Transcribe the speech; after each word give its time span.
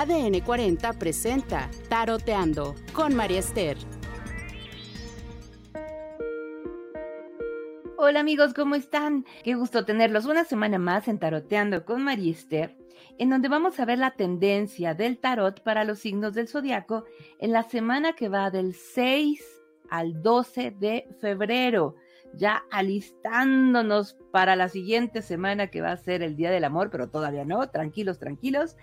ADN 0.00 0.42
40 0.42 0.92
presenta 0.92 1.68
Taroteando 1.88 2.76
con 2.92 3.16
María 3.16 3.40
Esther. 3.40 3.76
Hola 7.96 8.20
amigos, 8.20 8.54
¿cómo 8.54 8.76
están? 8.76 9.24
Qué 9.42 9.56
gusto 9.56 9.84
tenerlos 9.84 10.26
una 10.26 10.44
semana 10.44 10.78
más 10.78 11.08
en 11.08 11.18
Taroteando 11.18 11.84
con 11.84 12.04
María 12.04 12.30
Esther, 12.30 12.76
en 13.18 13.28
donde 13.28 13.48
vamos 13.48 13.80
a 13.80 13.86
ver 13.86 13.98
la 13.98 14.12
tendencia 14.12 14.94
del 14.94 15.18
tarot 15.18 15.64
para 15.64 15.82
los 15.82 15.98
signos 15.98 16.32
del 16.32 16.46
zodiaco 16.46 17.04
en 17.40 17.50
la 17.50 17.64
semana 17.64 18.12
que 18.12 18.28
va 18.28 18.52
del 18.52 18.74
6 18.74 19.44
al 19.90 20.22
12 20.22 20.76
de 20.78 21.08
febrero 21.20 21.96
ya 22.34 22.64
alistándonos 22.70 24.16
para 24.30 24.56
la 24.56 24.68
siguiente 24.68 25.22
semana 25.22 25.68
que 25.68 25.80
va 25.80 25.92
a 25.92 25.96
ser 25.96 26.22
el 26.22 26.36
Día 26.36 26.50
del 26.50 26.64
Amor, 26.64 26.90
pero 26.90 27.08
todavía 27.08 27.44
no, 27.44 27.68
tranquilos, 27.68 28.18
tranquilos. 28.18 28.76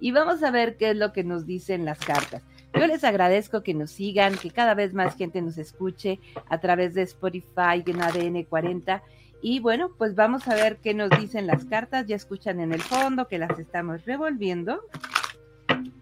Y 0.00 0.12
vamos 0.12 0.42
a 0.42 0.50
ver 0.50 0.76
qué 0.76 0.90
es 0.90 0.96
lo 0.96 1.12
que 1.12 1.24
nos 1.24 1.46
dicen 1.46 1.84
las 1.84 1.98
cartas. 1.98 2.42
Yo 2.74 2.86
les 2.86 3.04
agradezco 3.04 3.62
que 3.62 3.74
nos 3.74 3.90
sigan, 3.90 4.36
que 4.36 4.50
cada 4.50 4.74
vez 4.74 4.94
más 4.94 5.16
gente 5.16 5.42
nos 5.42 5.58
escuche 5.58 6.20
a 6.48 6.58
través 6.58 6.94
de 6.94 7.02
Spotify 7.02 7.82
en 7.84 8.00
ADN 8.00 8.44
40. 8.44 9.02
Y 9.42 9.60
bueno, 9.60 9.90
pues 9.98 10.14
vamos 10.14 10.48
a 10.48 10.54
ver 10.54 10.78
qué 10.78 10.94
nos 10.94 11.10
dicen 11.10 11.46
las 11.46 11.64
cartas. 11.64 12.06
Ya 12.06 12.16
escuchan 12.16 12.60
en 12.60 12.72
el 12.72 12.80
fondo 12.80 13.28
que 13.28 13.38
las 13.38 13.58
estamos 13.58 14.04
revolviendo 14.06 14.80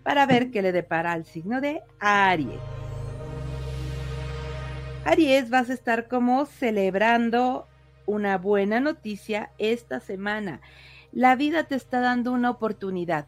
para 0.02 0.26
ver 0.26 0.50
qué 0.50 0.62
le 0.62 0.72
depara 0.72 1.12
al 1.12 1.24
signo 1.24 1.60
de 1.60 1.82
Aries. 1.98 2.79
Aries, 5.04 5.48
vas 5.48 5.70
a 5.70 5.72
estar 5.72 6.08
como 6.08 6.44
celebrando 6.44 7.66
una 8.04 8.36
buena 8.36 8.80
noticia 8.80 9.50
esta 9.56 9.98
semana. 9.98 10.60
La 11.10 11.36
vida 11.36 11.64
te 11.64 11.74
está 11.74 12.00
dando 12.00 12.32
una 12.32 12.50
oportunidad. 12.50 13.26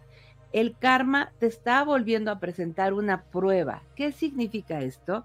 El 0.52 0.76
karma 0.78 1.32
te 1.38 1.46
está 1.46 1.82
volviendo 1.82 2.30
a 2.30 2.38
presentar 2.38 2.92
una 2.92 3.22
prueba. 3.22 3.82
¿Qué 3.96 4.12
significa 4.12 4.80
esto? 4.80 5.24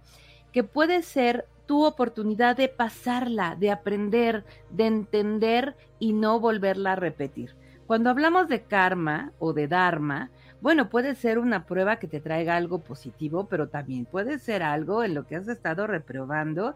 Que 0.53 0.63
puede 0.63 1.01
ser 1.03 1.47
tu 1.65 1.85
oportunidad 1.85 2.55
de 2.55 2.69
pasarla, 2.69 3.55
de 3.55 3.69
aprender, 3.69 4.45
de 4.69 4.87
entender 4.87 5.75
y 5.99 6.13
no 6.13 6.39
volverla 6.39 6.93
a 6.93 6.95
repetir. 6.95 7.55
Cuando 7.87 8.09
hablamos 8.09 8.47
de 8.47 8.63
karma 8.63 9.33
o 9.37 9.51
de 9.51 9.67
dharma, 9.67 10.31
bueno, 10.59 10.89
puede 10.89 11.15
ser 11.15 11.37
una 11.37 11.65
prueba 11.65 11.97
que 11.97 12.07
te 12.07 12.19
traiga 12.19 12.55
algo 12.55 12.79
positivo, 12.79 13.47
pero 13.47 13.69
también 13.69 14.05
puede 14.05 14.39
ser 14.39 14.63
algo 14.63 15.03
en 15.03 15.13
lo 15.13 15.27
que 15.27 15.35
has 15.35 15.47
estado 15.47 15.85
reprobando 15.85 16.73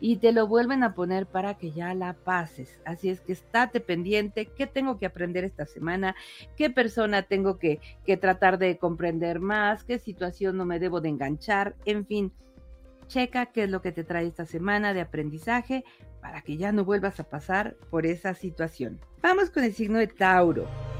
y 0.00 0.16
te 0.16 0.32
lo 0.32 0.46
vuelven 0.46 0.82
a 0.82 0.94
poner 0.94 1.26
para 1.26 1.54
que 1.54 1.70
ya 1.70 1.94
la 1.94 2.12
pases. 2.12 2.78
Así 2.84 3.08
es 3.08 3.20
que 3.20 3.32
estate 3.32 3.80
pendiente, 3.80 4.46
qué 4.46 4.66
tengo 4.66 4.98
que 4.98 5.06
aprender 5.06 5.44
esta 5.44 5.64
semana, 5.64 6.14
qué 6.56 6.68
persona 6.68 7.22
tengo 7.22 7.58
que, 7.58 7.80
que 8.04 8.16
tratar 8.16 8.58
de 8.58 8.76
comprender 8.76 9.40
más, 9.40 9.84
qué 9.84 9.98
situación 9.98 10.56
no 10.56 10.66
me 10.66 10.78
debo 10.78 11.00
de 11.00 11.08
enganchar, 11.08 11.74
en 11.84 12.06
fin. 12.06 12.32
Checa 13.08 13.46
qué 13.46 13.64
es 13.64 13.70
lo 13.70 13.82
que 13.82 13.92
te 13.92 14.04
trae 14.04 14.26
esta 14.26 14.46
semana 14.46 14.94
de 14.94 15.00
aprendizaje 15.00 15.84
para 16.20 16.40
que 16.42 16.56
ya 16.56 16.72
no 16.72 16.84
vuelvas 16.84 17.18
a 17.20 17.24
pasar 17.24 17.76
por 17.90 18.06
esa 18.06 18.32
situación. 18.34 19.00
Vamos 19.20 19.50
con 19.50 19.64
el 19.64 19.74
signo 19.74 19.98
de 19.98 20.06
Tauro. 20.06 20.91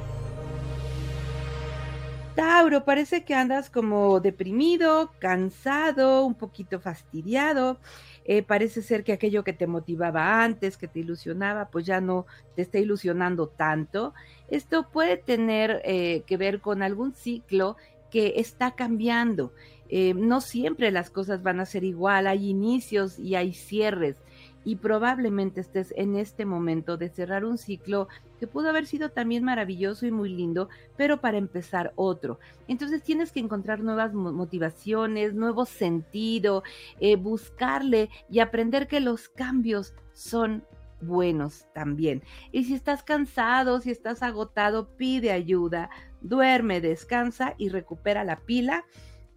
Tauro, 2.35 2.85
parece 2.85 3.25
que 3.25 3.35
andas 3.35 3.69
como 3.69 4.21
deprimido, 4.21 5.13
cansado, 5.19 6.25
un 6.25 6.35
poquito 6.35 6.81
fastidiado. 6.81 7.79
Eh, 8.25 8.43
parece 8.43 8.81
ser 8.81 9.05
que 9.05 9.13
aquello 9.13 9.45
que 9.45 9.53
te 9.53 9.67
motivaba 9.67 10.43
antes, 10.43 10.79
que 10.79 10.89
te 10.89 11.01
ilusionaba, 11.01 11.69
pues 11.69 11.85
ya 11.85 12.01
no 12.01 12.25
te 12.57 12.63
está 12.63 12.79
ilusionando 12.79 13.49
tanto. 13.49 14.15
Esto 14.49 14.89
puede 14.91 15.19
tener 15.19 15.83
eh, 15.85 16.23
que 16.27 16.39
ver 16.39 16.61
con 16.61 16.83
algún 16.83 17.15
ciclo 17.15 17.77
que 18.11 18.35
está 18.37 18.71
cambiando. 18.71 19.53
Eh, 19.91 20.15
no 20.15 20.41
siempre 20.41 20.91
las 20.91 21.11
cosas 21.11 21.43
van 21.43 21.61
a 21.61 21.67
ser 21.67 21.85
igual, 21.85 22.27
hay 22.27 22.49
inicios 22.49 23.19
y 23.19 23.35
hay 23.35 23.53
cierres 23.53 24.17
y 24.65 24.77
probablemente 24.77 25.61
estés 25.61 25.93
en 25.97 26.17
este 26.17 26.45
momento 26.45 26.97
de 26.97 27.09
cerrar 27.09 27.45
un 27.45 27.59
ciclo 27.59 28.09
que 28.39 28.47
pudo 28.47 28.71
haber 28.71 28.87
sido 28.87 29.11
también 29.11 29.45
maravilloso 29.45 30.07
y 30.07 30.11
muy 30.11 30.29
lindo, 30.29 30.69
pero 30.97 31.21
para 31.21 31.39
empezar 31.39 31.93
otro. 31.97 32.39
Entonces 32.69 33.03
tienes 33.03 33.33
que 33.33 33.41
encontrar 33.41 33.81
nuevas 33.81 34.15
motivaciones, 34.15 35.35
nuevo 35.35 35.65
sentido, 35.65 36.63
eh, 37.01 37.17
buscarle 37.17 38.11
y 38.31 38.41
aprender 38.41 38.89
que 38.89 39.01
los 39.01 39.29
cambios 39.29 39.95
son 40.13 40.65
buenos 41.01 41.67
también. 41.75 42.23
Y 42.53 42.65
si 42.65 42.75
estás 42.75 43.03
cansado, 43.03 43.81
si 43.81 43.91
estás 43.91 44.23
agotado, 44.23 44.89
pide 44.97 45.33
ayuda, 45.33 45.91
duerme, 46.21 46.81
descansa 46.81 47.55
y 47.59 47.69
recupera 47.69 48.25
la 48.25 48.37
pila 48.37 48.85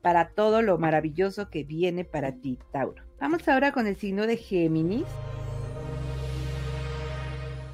para 0.02 0.30
todo 0.30 0.62
lo 0.62 0.78
maravilloso 0.78 1.50
que 1.50 1.64
viene 1.64 2.06
para 2.06 2.34
ti, 2.34 2.60
Tauro. 2.72 3.05
Vamos 3.20 3.48
ahora 3.48 3.72
con 3.72 3.88
el 3.88 3.96
signo 3.96 4.28
de 4.28 4.36
Géminis. 4.36 5.08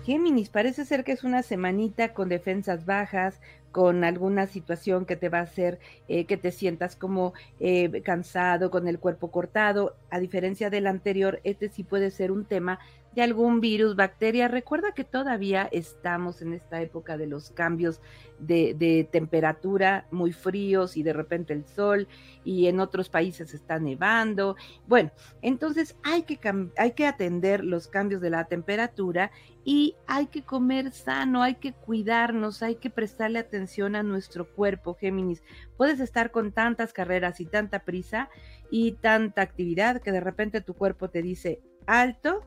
Géminis, 0.05 0.49
parece 0.49 0.85
ser 0.85 1.03
que 1.03 1.13
es 1.13 1.23
una 1.23 1.41
semanita 1.41 2.13
con 2.13 2.29
defensas 2.29 2.85
bajas, 2.85 3.39
con 3.71 4.03
alguna 4.03 4.45
situación 4.45 5.05
que 5.05 5.15
te 5.15 5.29
va 5.29 5.39
a 5.39 5.43
hacer 5.43 5.79
eh, 6.07 6.25
que 6.25 6.37
te 6.37 6.51
sientas 6.51 6.95
como 6.95 7.33
eh, 7.59 8.01
cansado, 8.03 8.69
con 8.69 8.87
el 8.87 8.99
cuerpo 8.99 9.31
cortado. 9.31 9.95
A 10.11 10.19
diferencia 10.19 10.69
del 10.69 10.85
anterior, 10.85 11.39
este 11.43 11.69
sí 11.69 11.83
puede 11.83 12.11
ser 12.11 12.31
un 12.31 12.45
tema 12.45 12.79
de 13.15 13.21
algún 13.21 13.59
virus, 13.59 13.95
bacteria. 13.95 14.47
Recuerda 14.47 14.93
que 14.93 15.03
todavía 15.03 15.67
estamos 15.71 16.41
en 16.41 16.53
esta 16.53 16.81
época 16.81 17.17
de 17.17 17.27
los 17.27 17.51
cambios 17.51 18.01
de, 18.39 19.07
temperatura 19.11 20.07
muy 20.11 20.31
fríos 20.31 20.97
y 20.97 21.03
de 21.03 21.13
repente 21.13 21.53
el 21.53 21.65
sol 21.65 22.07
y 22.43 22.67
en 22.67 22.79
otros 22.79 23.09
países 23.09 23.53
está 23.53 23.79
nevando. 23.79 24.55
Bueno, 24.87 25.11
entonces 25.41 25.95
hay 26.03 26.23
que, 26.23 26.39
hay 26.77 26.91
que 26.93 27.05
atender 27.05 27.63
los 27.63 27.87
cambios 27.87 28.21
de 28.21 28.29
la 28.29 28.45
temperatura 28.45 29.31
y 29.63 29.95
hay 30.07 30.27
que 30.27 30.43
comer 30.43 30.91
sano, 30.91 31.43
hay 31.43 31.55
que 31.55 31.73
cuidarnos, 31.73 32.63
hay 32.63 32.75
que 32.75 32.89
prestarle 32.89 33.39
atención 33.39 33.95
a 33.95 34.03
nuestro 34.03 34.47
cuerpo, 34.47 34.95
Géminis. 34.95 35.43
Puedes 35.77 35.99
estar 35.99 36.31
con 36.31 36.51
tantas 36.51 36.93
carreras 36.93 37.39
y 37.39 37.45
tanta 37.45 37.79
prisa 37.79 38.29
y 38.71 38.93
tanta 38.93 39.41
actividad 39.41 40.01
que 40.01 40.11
de 40.11 40.21
repente 40.21 40.61
tu 40.61 40.73
cuerpo 40.73 41.09
te 41.09 41.21
dice 41.21 41.61
alto 41.85 42.43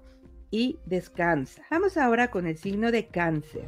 y 0.51 0.79
descansa. 0.87 1.63
Vamos 1.71 1.97
ahora 1.97 2.31
con 2.31 2.47
el 2.47 2.57
signo 2.57 2.91
de 2.91 3.07
cáncer. 3.07 3.67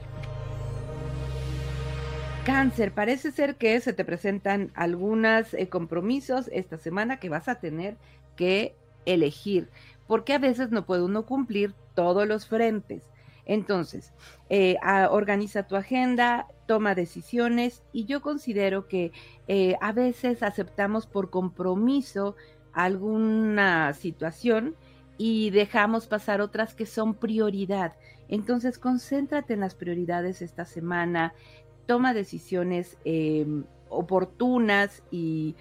Cáncer, 2.44 2.92
parece 2.92 3.32
ser 3.32 3.56
que 3.56 3.80
se 3.80 3.92
te 3.92 4.04
presentan 4.04 4.70
algunos 4.74 5.52
eh, 5.54 5.68
compromisos 5.68 6.48
esta 6.52 6.78
semana 6.78 7.18
que 7.18 7.28
vas 7.28 7.48
a 7.48 7.56
tener 7.56 7.96
que 8.36 8.76
elegir, 9.04 9.68
porque 10.06 10.34
a 10.34 10.38
veces 10.38 10.70
no 10.70 10.86
puede 10.86 11.02
uno 11.02 11.26
cumplir 11.26 11.74
todos 11.94 12.26
los 12.28 12.46
frentes. 12.46 13.02
Entonces, 13.46 14.12
eh, 14.48 14.76
organiza 15.10 15.66
tu 15.66 15.76
agenda, 15.76 16.46
toma 16.66 16.94
decisiones 16.94 17.82
y 17.92 18.04
yo 18.04 18.20
considero 18.20 18.88
que 18.88 19.12
eh, 19.46 19.76
a 19.80 19.92
veces 19.92 20.42
aceptamos 20.42 21.06
por 21.06 21.30
compromiso 21.30 22.36
alguna 22.72 23.92
situación 23.94 24.76
y 25.18 25.50
dejamos 25.50 26.06
pasar 26.06 26.40
otras 26.40 26.74
que 26.74 26.86
son 26.86 27.14
prioridad. 27.14 27.94
Entonces, 28.28 28.78
concéntrate 28.78 29.54
en 29.54 29.60
las 29.60 29.74
prioridades 29.74 30.42
esta 30.42 30.64
semana, 30.64 31.34
toma 31.86 32.14
decisiones 32.14 32.98
em, 33.04 33.64
oportunas 33.88 35.02
y 35.10 35.54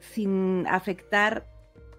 sin 0.00 0.66
afectar 0.66 1.46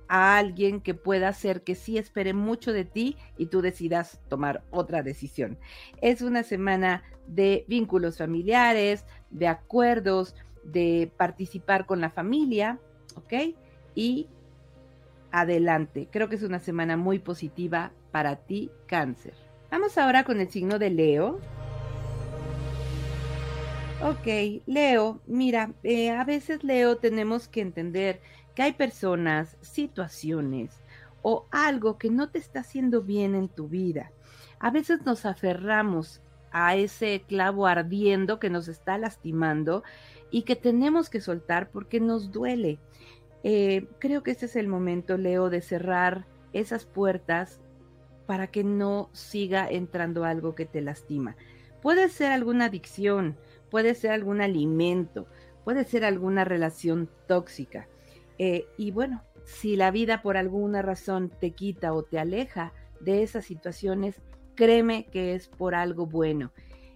a 0.07 0.37
alguien 0.37 0.81
que 0.81 0.93
pueda 0.93 1.29
hacer 1.29 1.63
que 1.63 1.73
sí 1.73 1.97
espere 1.97 2.33
mucho 2.33 2.73
de 2.73 2.83
ti 2.83 3.15
y 3.37 3.45
tú 3.45 3.61
decidas 3.61 4.19
tomar 4.27 4.63
otra 4.69 5.03
decisión. 5.03 5.57
Es 6.01 6.21
una 6.21 6.43
semana 6.43 7.03
de 7.27 7.63
vínculos 7.69 8.17
familiares, 8.17 9.05
de 9.29 9.47
acuerdos, 9.47 10.35
de 10.63 11.09
participar 11.15 11.85
con 11.85 12.01
la 12.01 12.09
familia, 12.09 12.77
¿ok? 13.15 13.55
Y 13.95 14.27
adelante. 15.31 16.07
Creo 16.11 16.29
que 16.29 16.35
es 16.35 16.43
una 16.43 16.59
semana 16.59 16.97
muy 16.97 17.19
positiva 17.19 17.91
para 18.11 18.35
ti, 18.35 18.71
cáncer. 18.87 19.33
Vamos 19.69 19.97
ahora 19.97 20.23
con 20.23 20.39
el 20.39 20.49
signo 20.49 20.79
de 20.79 20.89
Leo. 20.89 21.39
Ok, 24.03 24.63
Leo, 24.65 25.21
mira, 25.27 25.73
eh, 25.83 26.09
a 26.09 26.23
veces 26.23 26.63
Leo 26.63 26.97
tenemos 26.97 27.47
que 27.47 27.61
entender 27.61 28.19
que 28.55 28.63
hay 28.63 28.73
personas, 28.73 29.57
situaciones 29.61 30.81
o 31.21 31.45
algo 31.51 31.97
que 31.97 32.09
no 32.09 32.29
te 32.29 32.39
está 32.39 32.61
haciendo 32.61 33.01
bien 33.01 33.35
en 33.35 33.47
tu 33.47 33.67
vida. 33.67 34.11
A 34.59 34.71
veces 34.71 35.05
nos 35.05 35.25
aferramos 35.25 36.21
a 36.51 36.75
ese 36.75 37.23
clavo 37.27 37.67
ardiendo 37.67 38.39
que 38.39 38.49
nos 38.49 38.67
está 38.67 38.97
lastimando 38.97 39.83
y 40.31 40.43
que 40.43 40.55
tenemos 40.55 41.09
que 41.09 41.21
soltar 41.21 41.69
porque 41.69 41.99
nos 41.99 42.31
duele. 42.31 42.79
Eh, 43.43 43.87
creo 43.99 44.23
que 44.23 44.31
este 44.31 44.45
es 44.45 44.55
el 44.55 44.67
momento, 44.67 45.17
Leo, 45.17 45.49
de 45.49 45.61
cerrar 45.61 46.25
esas 46.53 46.85
puertas 46.85 47.59
para 48.25 48.47
que 48.47 48.63
no 48.63 49.09
siga 49.13 49.67
entrando 49.69 50.23
algo 50.25 50.55
que 50.55 50.65
te 50.65 50.81
lastima. 50.81 51.35
Puede 51.81 52.09
ser 52.09 52.31
alguna 52.31 52.65
adicción, 52.65 53.37
puede 53.69 53.95
ser 53.95 54.11
algún 54.11 54.41
alimento, 54.41 55.27
puede 55.63 55.83
ser 55.83 56.05
alguna 56.05 56.45
relación 56.45 57.09
tóxica. 57.27 57.87
Eh, 58.37 58.65
y 58.77 58.91
bueno, 58.91 59.23
si 59.43 59.75
la 59.75 59.91
vida 59.91 60.21
por 60.21 60.37
alguna 60.37 60.81
razón 60.81 61.31
te 61.39 61.51
quita 61.51 61.93
o 61.93 62.03
te 62.03 62.19
aleja 62.19 62.73
de 62.99 63.23
esas 63.23 63.45
situaciones, 63.45 64.21
créeme 64.55 65.05
que 65.05 65.33
es 65.33 65.47
por 65.47 65.73
algo 65.73 66.05
bueno. 66.05 66.51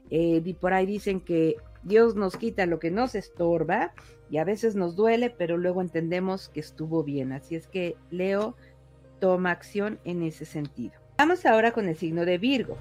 y 0.10 0.38
eh, 0.50 0.58
por 0.60 0.74
ahí 0.74 0.86
dicen 0.86 1.20
que 1.20 1.56
Dios 1.86 2.16
nos 2.16 2.36
quita 2.36 2.66
lo 2.66 2.80
que 2.80 2.90
nos 2.90 3.14
estorba 3.14 3.94
y 4.32 4.38
a 4.38 4.44
veces 4.44 4.76
nos 4.76 4.96
duele, 4.96 5.30
pero 5.30 5.56
luego 5.56 5.82
entendemos 5.82 6.50
que 6.50 6.60
estuvo 6.60 7.04
bien. 7.04 7.32
Así 7.32 7.56
es 7.56 7.68
que 7.68 7.96
Leo 8.10 8.56
toma 9.20 9.52
acción 9.52 10.00
en 10.04 10.24
ese 10.24 10.46
sentido. 10.46 10.94
Vamos 11.18 11.46
ahora 11.46 11.72
con 11.74 11.88
el 11.88 11.96
signo 11.96 12.26
de 12.26 12.40
Virgo. 12.40 12.76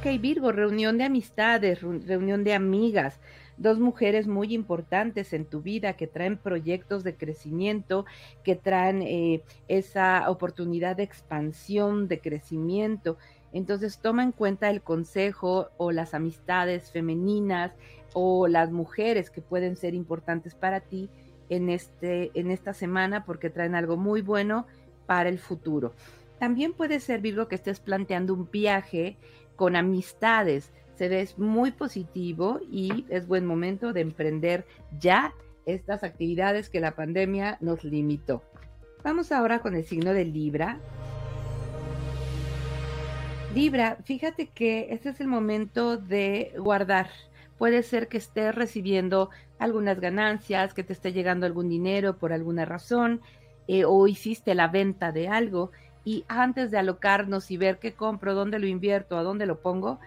Ok, 0.00 0.20
Virgo, 0.20 0.50
reunión 0.50 0.98
de 0.98 1.04
amistades, 1.04 1.80
reunión 1.80 2.42
de 2.42 2.54
amigas, 2.54 3.20
dos 3.56 3.78
mujeres 3.78 4.26
muy 4.26 4.52
importantes 4.52 5.32
en 5.32 5.44
tu 5.44 5.62
vida 5.62 5.92
que 5.92 6.08
traen 6.08 6.38
proyectos 6.38 7.04
de 7.04 7.14
crecimiento, 7.14 8.04
que 8.42 8.56
traen 8.56 9.02
eh, 9.02 9.42
esa 9.68 10.28
oportunidad 10.28 10.96
de 10.96 11.04
expansión, 11.04 12.08
de 12.08 12.18
crecimiento. 12.18 13.16
Entonces 13.52 13.98
toma 13.98 14.22
en 14.22 14.32
cuenta 14.32 14.70
el 14.70 14.82
consejo 14.82 15.68
o 15.76 15.92
las 15.92 16.14
amistades 16.14 16.90
femeninas 16.90 17.72
o 18.14 18.48
las 18.48 18.70
mujeres 18.70 19.30
que 19.30 19.40
pueden 19.40 19.76
ser 19.76 19.94
importantes 19.94 20.54
para 20.54 20.80
ti 20.80 21.10
en, 21.48 21.68
este, 21.68 22.30
en 22.34 22.50
esta 22.50 22.72
semana 22.72 23.24
porque 23.24 23.50
traen 23.50 23.74
algo 23.74 23.96
muy 23.96 24.22
bueno 24.22 24.66
para 25.06 25.28
el 25.28 25.38
futuro. 25.38 25.92
También 26.38 26.72
puede 26.72 26.98
ser, 26.98 27.20
Virgo, 27.20 27.46
que 27.46 27.54
estés 27.54 27.80
planteando 27.80 28.34
un 28.34 28.50
viaje 28.50 29.16
con 29.56 29.76
amistades. 29.76 30.72
Se 30.96 31.08
ve 31.08 31.28
muy 31.36 31.70
positivo 31.72 32.60
y 32.70 33.06
es 33.08 33.26
buen 33.26 33.46
momento 33.46 33.92
de 33.92 34.00
emprender 34.00 34.66
ya 34.98 35.34
estas 35.66 36.02
actividades 36.02 36.68
que 36.68 36.80
la 36.80 36.96
pandemia 36.96 37.58
nos 37.60 37.84
limitó. 37.84 38.42
Vamos 39.04 39.32
ahora 39.32 39.60
con 39.60 39.74
el 39.74 39.84
signo 39.84 40.12
de 40.12 40.24
Libra. 40.24 40.80
Libra, 43.54 43.98
fíjate 44.04 44.46
que 44.46 44.88
este 44.92 45.10
es 45.10 45.20
el 45.20 45.28
momento 45.28 45.98
de 45.98 46.54
guardar. 46.56 47.10
Puede 47.58 47.82
ser 47.82 48.08
que 48.08 48.16
estés 48.16 48.54
recibiendo 48.54 49.28
algunas 49.58 50.00
ganancias, 50.00 50.72
que 50.72 50.82
te 50.82 50.94
esté 50.94 51.12
llegando 51.12 51.44
algún 51.44 51.68
dinero 51.68 52.16
por 52.16 52.32
alguna 52.32 52.64
razón, 52.64 53.20
eh, 53.68 53.84
o 53.84 54.08
hiciste 54.08 54.54
la 54.54 54.68
venta 54.68 55.12
de 55.12 55.28
algo 55.28 55.70
y 56.02 56.24
antes 56.28 56.70
de 56.70 56.78
alocarnos 56.78 57.50
y 57.50 57.58
ver 57.58 57.78
qué 57.78 57.92
compro, 57.92 58.34
dónde 58.34 58.58
lo 58.58 58.66
invierto, 58.66 59.18
a 59.18 59.22
dónde 59.22 59.44
lo 59.44 59.60
pongo, 59.60 60.00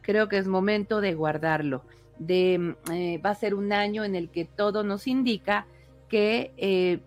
creo 0.00 0.28
que 0.28 0.38
es 0.38 0.46
momento 0.46 1.00
de 1.00 1.14
guardarlo. 1.14 1.82
De, 2.20 2.58
mm, 2.58 2.92
eh, 2.92 3.18
va 3.18 3.30
a 3.30 3.34
ser 3.34 3.54
un 3.54 3.72
año 3.72 4.04
en 4.04 4.14
el 4.14 4.30
que 4.30 4.44
todo 4.44 4.84
nos 4.84 5.08
indica 5.08 5.66
que 6.08 6.52
eh, 6.56 7.00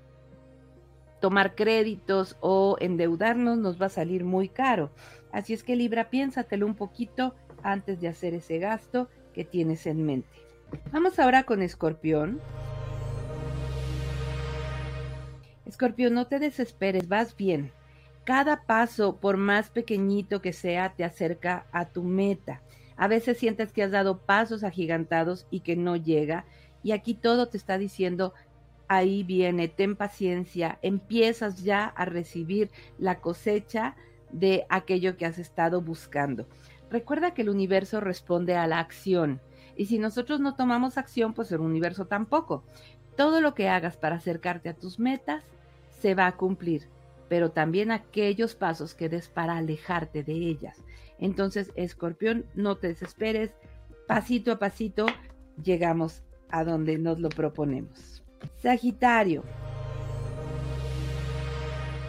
tomar 1.22 1.56
créditos 1.56 2.36
o 2.42 2.76
endeudarnos 2.82 3.58
nos 3.58 3.82
va 3.82 3.86
a 3.86 3.90
salir 3.90 4.26
muy 4.26 4.50
caro. 4.50 4.92
Así 5.38 5.54
es 5.54 5.62
que 5.62 5.76
Libra, 5.76 6.10
piénsatelo 6.10 6.66
un 6.66 6.74
poquito 6.74 7.36
antes 7.62 8.02
de 8.02 8.08
hacer 8.08 8.34
ese 8.34 8.58
gasto 8.58 9.08
que 9.36 9.46
tienes 9.46 9.86
en 9.86 10.04
mente. 10.04 10.28
Vamos 10.92 11.20
ahora 11.20 11.44
con 11.44 11.62
Escorpión. 11.62 12.42
Escorpión, 15.68 16.16
no 16.16 16.26
te 16.26 16.40
desesperes, 16.40 17.08
vas 17.08 17.38
bien. 17.38 17.72
Cada 18.24 18.64
paso, 18.64 19.18
por 19.18 19.38
más 19.38 19.70
pequeñito 19.70 20.42
que 20.42 20.54
sea, 20.54 20.96
te 20.96 21.04
acerca 21.04 21.68
a 21.72 21.86
tu 21.86 22.02
meta. 22.02 22.64
A 22.96 23.08
veces 23.08 23.38
sientes 23.38 23.72
que 23.72 23.84
has 23.84 23.92
dado 23.92 24.18
pasos 24.18 24.64
agigantados 24.64 25.46
y 25.52 25.60
que 25.60 25.76
no 25.76 25.98
llega. 25.98 26.46
Y 26.82 26.94
aquí 26.94 27.14
todo 27.14 27.48
te 27.48 27.58
está 27.58 27.78
diciendo, 27.78 28.34
ahí 28.88 29.22
viene, 29.22 29.68
ten 29.68 29.96
paciencia, 29.96 30.80
empiezas 30.82 31.64
ya 31.64 31.86
a 31.86 32.06
recibir 32.06 32.72
la 32.98 33.20
cosecha 33.20 33.96
de 34.32 34.66
aquello 34.70 35.18
que 35.18 35.26
has 35.26 35.40
estado 35.40 35.82
buscando. 35.82 36.48
Recuerda 36.90 37.34
que 37.34 37.42
el 37.42 37.50
universo 37.50 38.00
responde 38.00 38.56
a 38.56 38.68
la 38.68 38.80
acción. 38.80 39.42
Y 39.76 39.86
si 39.86 40.00
nosotros 40.00 40.40
no 40.40 40.56
tomamos 40.56 40.98
acción, 40.98 41.34
pues 41.34 41.52
el 41.52 41.60
universo 41.60 42.06
tampoco. 42.06 42.64
Todo 43.16 43.42
lo 43.42 43.54
que 43.54 43.70
hagas 43.70 43.98
para 43.98 44.16
acercarte 44.16 44.70
a 44.70 44.76
tus 44.76 45.00
metas 45.00 45.44
se 45.90 46.16
va 46.16 46.28
a 46.28 46.38
cumplir 46.38 46.88
pero 47.30 47.52
también 47.52 47.92
aquellos 47.92 48.56
pasos 48.56 48.94
que 48.94 49.10
des 49.10 49.28
para 49.28 49.58
alejarte 49.58 50.24
de 50.24 50.34
ellas. 50.34 50.84
Entonces, 51.20 51.72
escorpión, 51.76 52.46
no 52.54 52.78
te 52.78 52.88
desesperes, 52.88 53.52
pasito 54.08 54.52
a 54.52 54.60
pasito 54.60 55.06
llegamos 55.62 56.24
a 56.50 56.64
donde 56.64 56.98
nos 56.98 57.20
lo 57.20 57.30
proponemos. 57.30 58.24
Sagitario. 58.58 59.44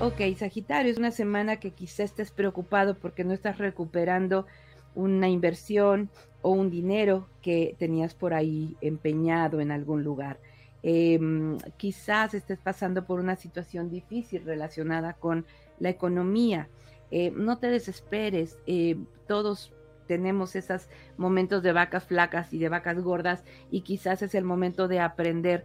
Ok, 0.01 0.21
Sagitario, 0.37 0.93
es 0.93 0.99
una 0.99 1.11
semana 1.11 1.57
que 1.57 1.73
quizá 1.73 2.05
estés 2.05 2.31
preocupado 2.31 2.97
porque 2.97 3.25
no 3.25 3.33
estás 3.33 3.59
recuperando 3.59 4.47
una 4.95 5.29
inversión 5.29 6.09
o 6.41 6.51
un 6.51 6.71
dinero 6.71 7.29
que 7.43 7.75
tenías 7.81 8.15
por 8.15 8.33
ahí 8.33 8.77
empeñado 8.81 9.61
en 9.61 9.73
algún 9.73 10.05
lugar. 10.05 10.39
Em, 10.85 11.59
quizás 11.77 12.33
estés 12.35 12.61
pasando 12.61 13.07
por 13.07 13.19
una 13.19 13.35
situación 13.35 13.91
difícil 13.91 14.45
relacionada 14.45 15.15
con 15.15 15.47
la 15.81 15.89
economía. 15.89 16.69
Eh, 17.11 17.33
no 17.33 17.59
te 17.59 17.67
desesperes, 17.69 18.57
eh, 18.69 18.97
todos 19.27 19.73
tenemos 20.07 20.55
esos 20.55 20.89
momentos 21.17 21.65
de 21.65 21.73
vacas 21.73 22.05
flacas 22.05 22.53
y 22.53 22.59
de 22.59 22.69
vacas 22.69 23.01
gordas 23.01 23.43
y 23.69 23.81
quizás 23.81 24.23
es 24.23 24.37
el 24.37 24.45
momento 24.45 24.87
de 24.87 25.01
aprender 25.01 25.65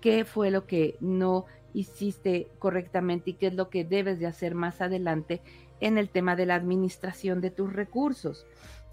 qué 0.00 0.24
fue 0.24 0.52
lo 0.52 0.64
que 0.64 0.96
no 1.00 1.46
hiciste 1.74 2.48
correctamente 2.58 3.30
y 3.30 3.34
qué 3.34 3.48
es 3.48 3.54
lo 3.54 3.68
que 3.68 3.84
debes 3.84 4.18
de 4.18 4.26
hacer 4.26 4.54
más 4.54 4.80
adelante 4.80 5.42
en 5.80 5.98
el 5.98 6.08
tema 6.08 6.36
de 6.36 6.46
la 6.46 6.54
administración 6.54 7.40
de 7.40 7.50
tus 7.50 7.72
recursos. 7.72 8.46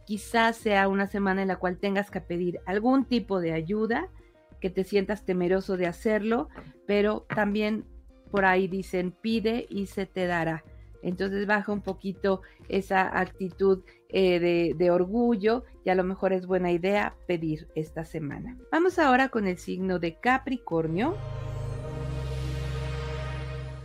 Quizás 0.05 0.57
sea 0.57 0.89
una 0.89 1.07
semana 1.07 1.41
en 1.41 1.47
la 1.47 1.55
cual 1.55 1.77
tengas 1.77 2.11
que 2.11 2.19
pedir 2.19 2.59
algún 2.65 3.05
tipo 3.05 3.39
de 3.39 3.53
ayuda 3.53 4.09
que 4.59 4.69
te 4.69 4.83
sientas 4.83 5.23
temeroso 5.23 5.77
de 5.77 5.87
hacerlo, 5.87 6.49
pero 6.85 7.25
también 7.33 7.85
por 8.29 8.45
ahí 8.45 8.67
dicen 8.67 9.11
pide 9.11 9.67
y 9.69 9.87
se 9.87 10.05
te 10.05 10.27
dará. 10.27 10.63
Entonces 11.03 11.47
baja 11.47 11.71
un 11.71 11.81
poquito 11.81 12.41
esa 12.69 13.19
actitud 13.19 13.83
eh, 14.09 14.39
de, 14.39 14.75
de, 14.77 14.91
orgullo 14.91 15.63
y 15.83 15.89
a 15.89 15.95
lo 15.95 16.03
mejor 16.03 16.31
es 16.31 16.45
buena 16.45 16.71
idea 16.71 17.15
pedir 17.27 17.67
esta 17.75 18.05
semana. 18.05 18.57
Vamos 18.71 18.99
ahora 18.99 19.29
con 19.29 19.47
el 19.47 19.57
signo 19.57 19.97
de 19.97 20.19
Capricornio. 20.19 21.15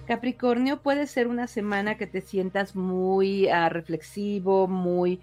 Capricornio 0.07 0.81
puede 0.83 1.07
ser 1.07 1.27
una 1.27 1.47
semana 1.47 1.97
que 1.97 2.07
te 2.07 2.21
sientas 2.21 2.77
muy 2.77 3.47
uh, 3.47 3.69
reflexivo, 3.69 4.69
muy 4.69 5.21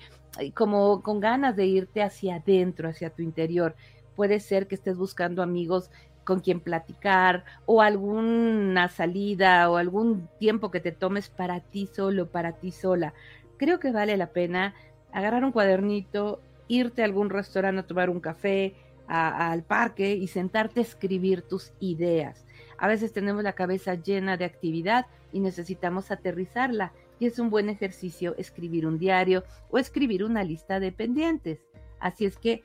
como 0.55 1.03
con 1.03 1.19
ganas 1.19 1.55
de 1.55 1.67
irte 1.67 2.01
hacia 2.01 2.37
adentro, 2.37 2.89
hacia 2.89 3.11
tu 3.11 3.21
interior 3.21 3.75
puede 4.15 4.39
ser 4.39 4.67
que 4.67 4.75
estés 4.75 4.97
buscando 4.97 5.41
amigos 5.41 5.89
con 6.23 6.39
quien 6.39 6.61
platicar 6.61 7.43
o 7.65 7.81
alguna 7.81 8.87
salida 8.87 9.69
o 9.69 9.77
algún 9.77 10.29
tiempo 10.39 10.71
que 10.71 10.79
te 10.79 10.91
tomes 10.91 11.29
para 11.29 11.59
ti 11.59 11.87
solo, 11.87 12.27
para 12.29 12.53
ti 12.53 12.71
sola. 12.71 13.13
Creo 13.57 13.79
que 13.79 13.91
vale 13.91 14.15
la 14.15 14.27
pena 14.27 14.73
agarrar 15.11 15.43
un 15.43 15.51
cuadernito, 15.51 16.39
irte 16.67 17.01
a 17.01 17.05
algún 17.05 17.29
restaurante 17.29 17.81
a 17.81 17.87
tomar 17.87 18.09
un 18.09 18.19
café, 18.19 18.73
al 19.05 19.63
parque 19.63 20.15
y 20.15 20.27
sentarte 20.27 20.79
a 20.79 20.83
escribir 20.83 21.41
tus 21.41 21.73
ideas. 21.81 22.45
A 22.83 22.87
veces 22.87 23.13
tenemos 23.13 23.45
la 23.45 23.53
cabeza 23.53 23.95
llena 23.95 24.35
de 24.35 24.43
actividad 24.43 25.05
y 25.31 25.39
necesitamos 25.39 26.11
aterrizarla 26.11 26.91
y 27.17 27.27
es 27.27 27.39
un 27.39 27.49
buen 27.49 27.69
ejercicio 27.69 28.35
escribir 28.37 28.85
un 28.85 28.99
diario 28.99 29.45
o 29.69 29.77
escribir 29.77 30.21
una 30.21 30.43
lista 30.43 30.81
de 30.81 30.91
pendientes. 30.91 31.61
Así 32.01 32.25
es 32.25 32.37
que 32.37 32.61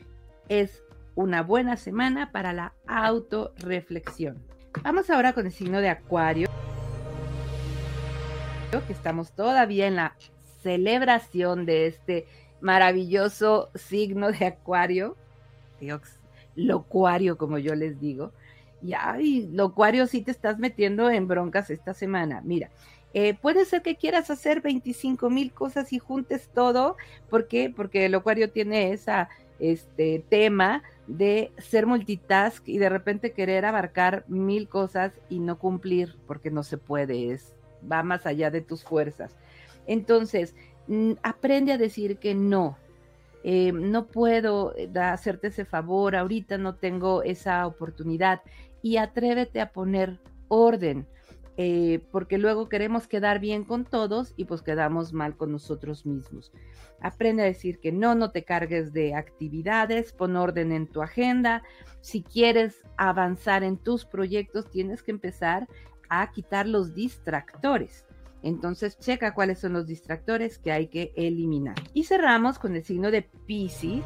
es 0.49 0.83
una 1.15 1.45
buena 1.45 1.77
semana 1.77 2.33
para 2.33 2.53
la 2.53 2.75
autorreflexión. 2.89 4.43
Vamos 4.83 5.09
ahora 5.09 5.35
con 5.35 5.47
el 5.47 5.53
signo 5.53 5.81
de 5.81 5.91
Acuario, 5.91 6.49
que 8.89 8.93
estamos 8.93 9.31
todavía 9.37 9.87
en 9.87 9.95
la 9.95 10.17
celebración 10.65 11.65
de 11.65 11.87
este 11.87 12.27
maravilloso 12.61 13.71
signo 13.77 14.33
de 14.33 14.47
Acuario, 14.47 15.17
locuario 16.57 17.39
como 17.39 17.59
yo 17.59 17.77
les 17.77 18.01
digo. 18.01 18.33
Y 18.83 18.93
ay, 18.95 19.49
locuario, 19.53 20.07
si 20.07 20.23
te 20.23 20.31
estás 20.31 20.59
metiendo 20.59 21.11
en 21.11 21.27
broncas 21.29 21.71
esta 21.71 21.95
semana. 21.95 22.41
Mira, 22.45 22.71
eh, 23.15 23.35
puede 23.35 23.65
ser 23.65 23.83
que 23.83 23.97
quieras 23.97 24.31
hacer 24.31 24.61
25 24.61 25.31
mil 25.31 25.53
cosas 25.53 25.93
y 25.93 25.99
juntes 25.99 26.51
todo. 26.55 26.97
¿Por 27.31 27.49
qué? 27.49 27.73
Porque 27.75 28.07
el 28.07 28.13
locuario 28.13 28.51
tiene 28.51 28.93
esa 28.93 29.29
este 29.59 30.25
tema 30.29 30.83
de 31.07 31.51
ser 31.59 31.87
multitask 31.87 32.69
y 32.69 32.79
de 32.79 32.89
repente 32.89 33.33
querer 33.33 33.65
abarcar 33.65 34.25
mil 34.29 34.69
cosas 34.69 35.13
y 35.29 35.41
no 35.41 35.59
cumplir 35.59 36.17
porque 36.27 36.51
no 36.51 36.63
se 36.63 36.79
puede, 36.79 37.33
es, 37.33 37.55
va 37.91 38.03
más 38.03 38.27
allá 38.27 38.51
de 38.51 38.61
tus 38.61 38.85
fuerzas. 38.85 39.35
Entonces, 39.87 40.55
aprende 41.23 41.73
a 41.73 41.79
decir 41.79 42.19
que 42.19 42.35
no. 42.35 42.77
Eh, 43.45 43.73
no 43.73 44.07
puedo 44.07 44.75
eh, 44.77 44.91
hacerte 45.01 45.49
ese 45.49 45.65
favor, 45.65 46.17
ahorita 46.17 46.59
no 46.59 46.75
tengo 46.75 47.23
esa 47.23 47.67
oportunidad 47.67 48.43
y 48.83 48.97
atrévete 48.97 49.61
a 49.61 49.73
poner 49.73 50.21
orden. 50.49 51.07
Eh, 51.61 52.05
porque 52.13 52.39
luego 52.39 52.69
queremos 52.69 53.09
quedar 53.09 53.41
bien 53.41 53.65
con 53.65 53.85
todos 53.85 54.33
y 54.37 54.45
pues 54.45 54.63
quedamos 54.63 55.13
mal 55.13 55.37
con 55.37 55.51
nosotros 55.51 56.07
mismos. 56.07 56.53
Aprende 57.01 57.43
a 57.43 57.47
decir 57.47 57.81
que 57.81 57.91
no, 57.91 58.15
no 58.15 58.31
te 58.31 58.45
cargues 58.45 58.93
de 58.93 59.17
actividades, 59.17 60.13
pon 60.13 60.37
orden 60.37 60.71
en 60.71 60.87
tu 60.87 61.03
agenda. 61.03 61.65
Si 62.01 62.23
quieres 62.23 62.81
avanzar 62.97 63.65
en 63.65 63.77
tus 63.77 64.05
proyectos, 64.05 64.71
tienes 64.71 65.03
que 65.03 65.11
empezar 65.11 65.67
a 66.09 66.31
quitar 66.31 66.69
los 66.69 66.95
distractores. 66.95 68.07
Entonces, 68.43 68.99
checa 68.99 69.35
cuáles 69.35 69.59
son 69.59 69.73
los 69.73 69.87
distractores 69.87 70.59
que 70.59 70.73
hay 70.73 70.89
que 70.89 71.13
eliminar. 71.17 71.77
Y 71.93 72.05
cerramos 72.05 72.59
con 72.59 72.75
el 72.77 72.85
signo 72.85 73.11
de 73.11 73.23
Pisces 73.23 74.03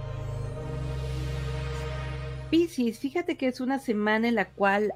Piscis, 2.52 2.98
fíjate 2.98 3.38
que 3.38 3.46
es 3.46 3.62
una 3.62 3.78
semana 3.78 4.28
en 4.28 4.34
la 4.34 4.50
cual 4.50 4.92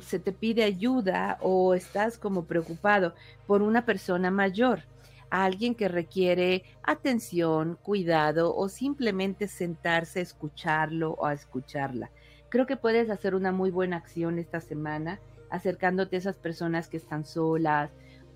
se 0.00 0.20
te 0.20 0.30
pide 0.30 0.62
ayuda 0.62 1.38
o 1.40 1.74
estás 1.74 2.18
como 2.18 2.44
preocupado 2.44 3.16
por 3.48 3.62
una 3.62 3.84
persona 3.84 4.30
mayor, 4.30 4.84
alguien 5.28 5.74
que 5.74 5.88
requiere 5.88 6.62
atención, 6.84 7.76
cuidado 7.82 8.54
o 8.54 8.68
simplemente 8.68 9.48
sentarse 9.48 10.20
a 10.20 10.22
escucharlo 10.22 11.14
o 11.14 11.26
a 11.26 11.32
escucharla. 11.32 12.12
Creo 12.48 12.66
que 12.66 12.76
puedes 12.76 13.10
hacer 13.10 13.34
una 13.34 13.50
muy 13.50 13.72
buena 13.72 13.96
acción 13.96 14.38
esta 14.38 14.60
semana 14.60 15.18
acercándote 15.50 16.14
a 16.14 16.20
esas 16.20 16.36
personas 16.36 16.86
que 16.86 16.98
están 16.98 17.24
solas, 17.24 17.90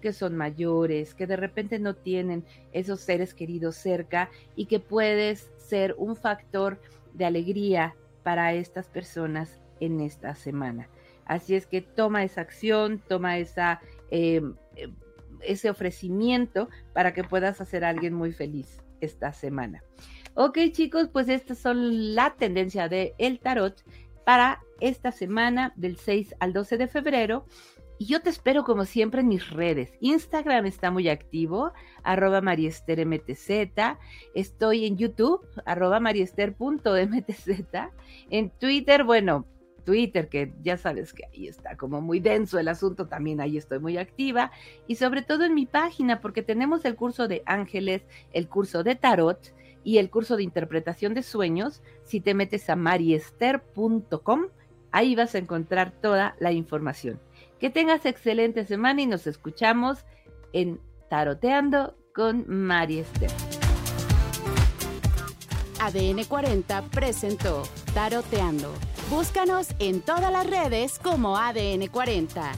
que 0.04 0.12
son 0.12 0.36
mayores, 0.36 1.14
que 1.14 1.26
de 1.26 1.36
repente 1.36 1.78
no 1.78 1.94
tienen 1.94 2.44
esos 2.72 3.00
seres 3.00 3.32
queridos 3.32 3.74
cerca 3.74 4.28
y 4.54 4.66
que 4.66 4.78
puedes 4.78 5.50
ser 5.56 5.94
un 5.96 6.14
factor 6.14 6.78
de 7.14 7.24
alegría 7.24 7.96
para 8.22 8.52
estas 8.52 8.86
personas 8.90 9.62
en 9.80 10.02
esta 10.02 10.34
semana. 10.34 10.90
Así 11.24 11.54
es 11.54 11.66
que 11.66 11.80
toma 11.80 12.22
esa 12.22 12.42
acción, 12.42 13.00
toma 13.08 13.38
esa, 13.38 13.80
em, 14.10 14.54
em, 14.76 14.94
ese 15.40 15.70
ofrecimiento 15.70 16.68
para 16.92 17.14
que 17.14 17.24
puedas 17.24 17.62
hacer 17.62 17.82
a 17.82 17.88
alguien 17.88 18.12
muy 18.12 18.32
feliz 18.32 18.82
esta 19.00 19.32
semana. 19.32 19.82
Ok 20.34 20.58
chicos, 20.72 21.08
pues 21.10 21.30
estas 21.30 21.56
son 21.56 22.14
la 22.14 22.34
tendencia 22.34 22.90
de 22.90 23.14
el 23.16 23.40
tarot 23.40 23.82
para 24.26 24.60
esta 24.80 25.12
semana 25.12 25.72
del 25.76 25.96
6 25.96 26.34
al 26.40 26.52
12 26.52 26.76
de 26.76 26.88
febrero. 26.88 27.46
Y 27.98 28.06
yo 28.06 28.20
te 28.20 28.30
espero 28.30 28.64
como 28.64 28.84
siempre 28.84 29.20
en 29.20 29.28
mis 29.28 29.50
redes. 29.50 29.92
Instagram 30.00 30.66
está 30.66 30.90
muy 30.90 31.08
activo, 31.08 31.72
arroba 32.02 32.40
mariestermtz. 32.40 33.50
Estoy 34.34 34.86
en 34.86 34.96
YouTube, 34.96 35.46
arroba 35.64 36.00
mariester.mtz. 36.00 37.48
En 38.30 38.50
Twitter, 38.50 39.04
bueno, 39.04 39.46
Twitter, 39.84 40.28
que 40.28 40.52
ya 40.62 40.76
sabes 40.76 41.12
que 41.12 41.24
ahí 41.26 41.46
está 41.46 41.76
como 41.76 42.00
muy 42.00 42.18
denso 42.18 42.58
el 42.58 42.68
asunto, 42.68 43.06
también 43.06 43.40
ahí 43.40 43.56
estoy 43.56 43.78
muy 43.78 43.96
activa. 43.96 44.50
Y 44.88 44.96
sobre 44.96 45.22
todo 45.22 45.44
en 45.44 45.54
mi 45.54 45.66
página, 45.66 46.20
porque 46.20 46.42
tenemos 46.42 46.84
el 46.84 46.96
curso 46.96 47.28
de 47.28 47.42
ángeles, 47.46 48.02
el 48.32 48.48
curso 48.48 48.82
de 48.82 48.96
tarot 48.96 49.54
y 49.84 49.98
el 49.98 50.10
curso 50.10 50.36
de 50.36 50.42
interpretación 50.42 51.14
de 51.14 51.22
sueños. 51.22 51.82
Si 52.02 52.20
te 52.20 52.34
metes 52.34 52.68
a 52.70 52.76
mariester.com, 52.76 54.46
ahí 54.90 55.14
vas 55.14 55.34
a 55.34 55.38
encontrar 55.38 55.92
toda 55.92 56.34
la 56.40 56.52
información. 56.52 57.20
Que 57.58 57.70
tengas 57.70 58.04
excelente 58.04 58.64
semana 58.64 59.02
y 59.02 59.06
nos 59.06 59.26
escuchamos 59.26 60.04
en 60.52 60.80
Taroteando 61.08 61.96
con 62.14 62.44
María 62.48 63.02
Esther. 63.02 63.30
ADN 65.80 66.24
40 66.24 66.82
presentó 66.90 67.62
Taroteando. 67.92 68.72
Búscanos 69.10 69.68
en 69.78 70.00
todas 70.00 70.32
las 70.32 70.48
redes 70.48 70.98
como 70.98 71.36
ADN 71.36 71.88
40. 71.88 72.52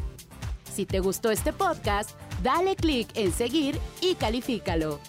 Si 0.73 0.87
te 0.87 1.01
gustó 1.01 1.31
este 1.31 1.53
podcast, 1.53 2.11
dale 2.43 2.77
clic 2.77 3.09
en 3.15 3.33
seguir 3.33 3.79
y 4.01 4.15
califícalo. 4.15 5.01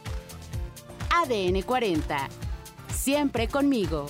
ADN 1.13 1.61
40. 1.61 2.29
Siempre 2.93 3.47
conmigo. 3.47 4.07